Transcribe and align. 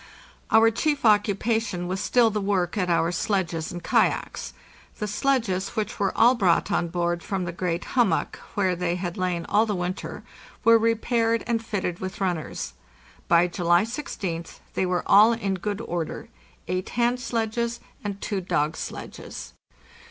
Our 0.49 0.71
chief 0.71 1.05
occupation 1.05 1.87
was 1.87 2.01
still 2.01 2.31
the 2.31 2.41
work 2.41 2.75
at 2.75 2.89
our 2.89 3.11
sledges 3.11 3.71
and 3.71 3.83
kayaks. 3.83 4.53
The 4.97 5.05
sledges, 5.05 5.75
which 5.75 5.99
were 5.99 6.11
all 6.17 6.33
brought 6.33 6.71
on 6.71 6.87
board 6.87 7.21
from 7.21 7.45
the 7.45 7.51
great 7.51 7.85
hummock 7.93 8.37
where 8.55 8.75
they 8.75 8.95
had 8.95 9.15
lain 9.15 9.45
all 9.47 9.67
the 9.67 9.75
winter, 9.75 10.23
were 10.63 10.79
re 10.79 10.95
paired 10.95 11.43
and 11.45 11.63
fitted 11.63 11.99
with 11.99 12.19
runners. 12.19 12.73
By 13.27 13.45
July 13.45 13.83
16th 13.83 14.57
they 14.73 14.87
were 14.87 15.03
all 15.05 15.33
in 15.33 15.57
cvood 15.57 15.87
order—eight 15.87 16.89
hand 16.89 17.19
sledges 17.19 17.79
and 18.03 18.19
two 18.19 18.41
dog 18.41 18.75
sledges. 18.75 19.53